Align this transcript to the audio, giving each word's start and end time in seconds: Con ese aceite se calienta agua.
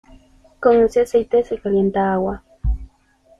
Con 0.59 0.81
ese 0.83 1.01
aceite 1.01 1.43
se 1.43 1.59
calienta 1.59 2.11
agua. 2.13 2.43